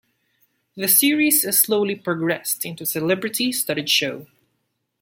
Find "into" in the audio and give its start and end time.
2.65-2.85